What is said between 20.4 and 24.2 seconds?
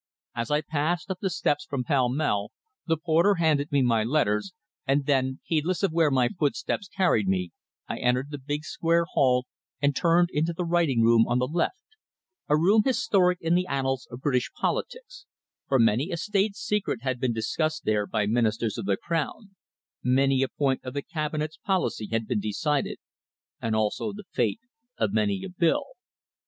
a point of the Cabinet's policy had been decided, and also